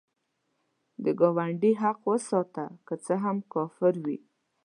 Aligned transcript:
د 1.03 1.05
ګاونډي 1.19 1.71
حق 1.81 1.99
وساته، 2.09 2.65
که 2.87 2.93
څه 3.05 3.13
هم 3.23 3.37
کافر 3.53 3.93
وي 4.05 4.17